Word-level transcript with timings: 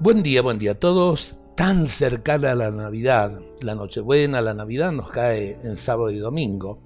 Buen 0.00 0.22
día, 0.22 0.42
buen 0.42 0.60
día 0.60 0.72
a 0.72 0.74
todos. 0.78 1.40
Tan 1.56 1.88
cercana 1.88 2.52
a 2.52 2.54
la 2.54 2.70
Navidad, 2.70 3.32
la 3.60 3.74
Nochebuena, 3.74 4.40
la 4.40 4.54
Navidad 4.54 4.92
nos 4.92 5.10
cae 5.10 5.58
en 5.64 5.76
sábado 5.76 6.10
y 6.10 6.18
domingo. 6.18 6.78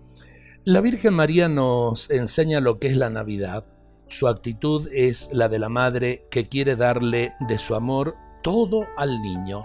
La 0.64 0.80
Virgen 0.80 1.12
María 1.12 1.46
nos 1.46 2.10
enseña 2.10 2.60
lo 2.60 2.78
que 2.78 2.88
es 2.88 2.96
la 2.96 3.10
Navidad. 3.10 3.66
Su 4.08 4.28
actitud 4.28 4.88
es 4.90 5.28
la 5.30 5.50
de 5.50 5.58
la 5.58 5.68
madre 5.68 6.26
que 6.30 6.48
quiere 6.48 6.74
darle 6.74 7.34
de 7.40 7.58
su 7.58 7.74
amor 7.74 8.14
todo 8.42 8.86
al 8.96 9.20
niño. 9.20 9.62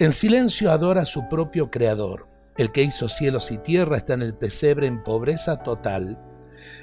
En 0.00 0.10
silencio 0.10 0.72
adora 0.72 1.02
a 1.02 1.06
su 1.06 1.28
propio 1.28 1.70
Creador. 1.70 2.26
El 2.56 2.72
que 2.72 2.82
hizo 2.82 3.08
cielos 3.08 3.52
y 3.52 3.58
tierra 3.58 3.96
está 3.96 4.14
en 4.14 4.22
el 4.22 4.34
pesebre 4.34 4.88
en 4.88 5.04
pobreza 5.04 5.62
total. 5.62 6.18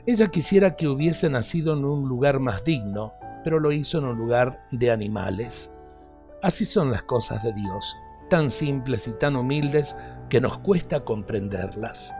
Ella 0.05 0.27
quisiera 0.27 0.77
que 0.77 0.87
hubiese 0.87 1.29
nacido 1.29 1.73
en 1.73 1.83
un 1.83 2.07
lugar 2.07 2.39
más 2.39 2.63
digno, 2.63 3.18
pero 3.43 3.59
lo 3.59 3.71
hizo 3.71 3.97
en 3.97 4.05
un 4.05 4.17
lugar 4.17 4.65
de 4.71 4.91
animales. 4.91 5.71
Así 6.41 6.65
son 6.65 6.91
las 6.91 7.03
cosas 7.03 7.43
de 7.43 7.53
Dios, 7.53 7.97
tan 8.29 8.49
simples 8.49 9.07
y 9.07 9.13
tan 9.13 9.35
humildes 9.35 9.95
que 10.29 10.39
nos 10.39 10.59
cuesta 10.59 11.01
comprenderlas. 11.01 12.13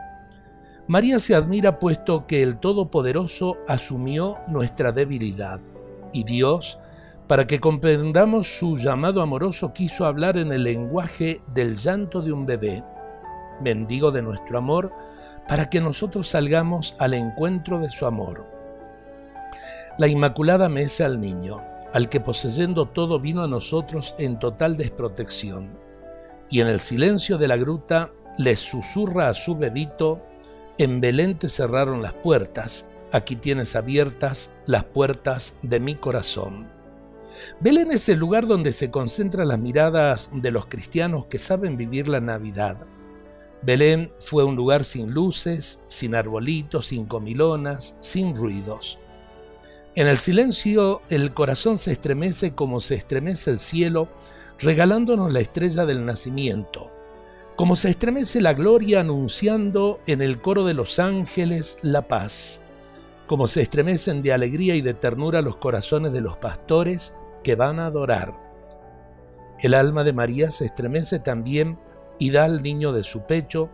María 0.86 1.20
se 1.20 1.34
admira 1.34 1.78
puesto 1.78 2.26
que 2.26 2.42
el 2.42 2.58
Todopoderoso 2.58 3.56
asumió 3.68 4.38
nuestra 4.48 4.92
debilidad 4.92 5.60
y 6.12 6.24
Dios, 6.24 6.78
para 7.28 7.46
que 7.46 7.60
comprendamos 7.60 8.58
su 8.58 8.76
llamado 8.76 9.22
amoroso, 9.22 9.72
quiso 9.72 10.04
hablar 10.04 10.36
en 10.36 10.50
el 10.50 10.64
lenguaje 10.64 11.40
del 11.54 11.76
llanto 11.76 12.22
de 12.22 12.32
un 12.32 12.44
bebé, 12.44 12.82
mendigo 13.62 14.10
de 14.10 14.22
nuestro 14.22 14.58
amor, 14.58 14.92
para 15.46 15.70
que 15.70 15.80
nosotros 15.80 16.28
salgamos 16.28 16.96
al 16.98 17.14
encuentro 17.14 17.78
de 17.78 17.90
su 17.90 18.04
amor. 18.04 18.59
La 20.00 20.08
Inmaculada 20.08 20.70
mece 20.70 21.04
al 21.04 21.20
niño, 21.20 21.60
al 21.92 22.08
que 22.08 22.20
poseyendo 22.20 22.88
todo 22.88 23.20
vino 23.20 23.42
a 23.42 23.46
nosotros 23.46 24.14
en 24.16 24.38
total 24.38 24.78
desprotección, 24.78 25.78
y 26.48 26.62
en 26.62 26.68
el 26.68 26.80
silencio 26.80 27.36
de 27.36 27.46
la 27.46 27.58
gruta 27.58 28.10
le 28.38 28.56
susurra 28.56 29.28
a 29.28 29.34
su 29.34 29.56
bebito, 29.56 30.22
en 30.78 31.02
Belén 31.02 31.38
te 31.38 31.50
cerraron 31.50 32.00
las 32.00 32.14
puertas, 32.14 32.86
aquí 33.12 33.36
tienes 33.36 33.76
abiertas 33.76 34.50
las 34.64 34.84
puertas 34.84 35.56
de 35.60 35.80
mi 35.80 35.96
corazón. 35.96 36.72
Belén 37.60 37.92
es 37.92 38.08
el 38.08 38.18
lugar 38.18 38.46
donde 38.46 38.72
se 38.72 38.90
concentran 38.90 39.48
las 39.48 39.58
miradas 39.58 40.30
de 40.32 40.50
los 40.50 40.64
cristianos 40.64 41.26
que 41.26 41.38
saben 41.38 41.76
vivir 41.76 42.08
la 42.08 42.20
Navidad. 42.22 42.86
Belén 43.60 44.10
fue 44.18 44.44
un 44.44 44.56
lugar 44.56 44.82
sin 44.84 45.10
luces, 45.10 45.82
sin 45.88 46.14
arbolitos, 46.14 46.86
sin 46.86 47.04
comilonas, 47.04 47.96
sin 48.00 48.34
ruidos. 48.34 48.98
En 49.96 50.06
el 50.06 50.18
silencio 50.18 51.02
el 51.10 51.34
corazón 51.34 51.76
se 51.76 51.90
estremece 51.90 52.54
como 52.54 52.80
se 52.80 52.94
estremece 52.94 53.50
el 53.50 53.58
cielo, 53.58 54.08
regalándonos 54.60 55.32
la 55.32 55.40
estrella 55.40 55.84
del 55.84 56.06
nacimiento, 56.06 56.92
como 57.56 57.74
se 57.74 57.90
estremece 57.90 58.40
la 58.40 58.54
gloria 58.54 59.00
anunciando 59.00 60.00
en 60.06 60.22
el 60.22 60.40
coro 60.40 60.64
de 60.64 60.74
los 60.74 61.00
ángeles 61.00 61.76
la 61.82 62.06
paz, 62.06 62.62
como 63.26 63.48
se 63.48 63.62
estremecen 63.62 64.22
de 64.22 64.32
alegría 64.32 64.76
y 64.76 64.80
de 64.80 64.94
ternura 64.94 65.42
los 65.42 65.56
corazones 65.56 66.12
de 66.12 66.20
los 66.20 66.36
pastores 66.36 67.14
que 67.42 67.56
van 67.56 67.80
a 67.80 67.86
adorar. 67.86 68.38
El 69.58 69.74
alma 69.74 70.04
de 70.04 70.12
María 70.12 70.52
se 70.52 70.66
estremece 70.66 71.18
también 71.18 71.80
y 72.20 72.30
da 72.30 72.44
al 72.44 72.62
niño 72.62 72.92
de 72.92 73.02
su 73.02 73.26
pecho, 73.26 73.70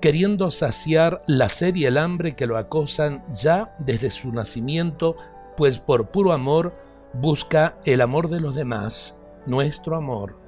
queriendo 0.00 0.50
saciar 0.50 1.22
la 1.28 1.48
sed 1.48 1.76
y 1.76 1.84
el 1.84 1.96
hambre 1.96 2.34
que 2.34 2.46
lo 2.46 2.56
acosan 2.56 3.22
ya 3.34 3.74
desde 3.78 4.10
su 4.10 4.32
nacimiento 4.32 5.16
pues 5.60 5.78
por 5.78 6.08
puro 6.08 6.32
amor 6.32 6.72
busca 7.12 7.76
el 7.84 8.00
amor 8.00 8.30
de 8.30 8.40
los 8.40 8.54
demás, 8.54 9.20
nuestro 9.44 9.94
amor. 9.94 10.38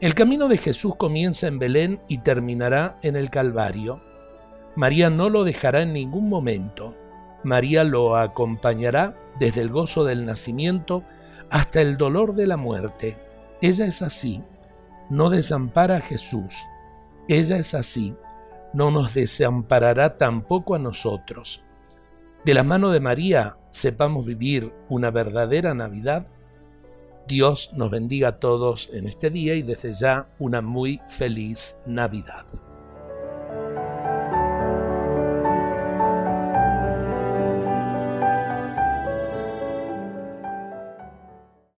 El 0.00 0.14
camino 0.14 0.46
de 0.46 0.58
Jesús 0.58 0.94
comienza 0.94 1.48
en 1.48 1.58
Belén 1.58 2.00
y 2.06 2.18
terminará 2.18 2.98
en 3.02 3.16
el 3.16 3.30
Calvario. 3.30 4.00
María 4.76 5.10
no 5.10 5.28
lo 5.28 5.42
dejará 5.42 5.82
en 5.82 5.92
ningún 5.92 6.28
momento. 6.28 6.94
María 7.42 7.82
lo 7.82 8.14
acompañará 8.14 9.16
desde 9.40 9.60
el 9.60 9.70
gozo 9.70 10.04
del 10.04 10.24
nacimiento 10.24 11.02
hasta 11.50 11.80
el 11.80 11.96
dolor 11.96 12.36
de 12.36 12.46
la 12.46 12.56
muerte. 12.56 13.16
Ella 13.60 13.86
es 13.86 14.02
así. 14.02 14.44
No 15.10 15.30
desampara 15.30 15.96
a 15.96 16.00
Jesús. 16.00 16.64
Ella 17.26 17.56
es 17.56 17.74
así. 17.74 18.14
No 18.72 18.92
nos 18.92 19.14
desamparará 19.14 20.16
tampoco 20.16 20.76
a 20.76 20.78
nosotros. 20.78 21.64
De 22.44 22.54
la 22.54 22.64
mano 22.64 22.90
de 22.90 22.98
María 22.98 23.56
sepamos 23.70 24.26
vivir 24.26 24.72
una 24.88 25.12
verdadera 25.12 25.74
Navidad. 25.74 26.26
Dios 27.28 27.70
nos 27.74 27.88
bendiga 27.88 28.28
a 28.28 28.38
todos 28.40 28.90
en 28.92 29.06
este 29.06 29.30
día 29.30 29.54
y 29.54 29.62
desde 29.62 29.92
ya 29.92 30.26
una 30.40 30.60
muy 30.60 31.00
feliz 31.06 31.76
Navidad. 31.86 32.44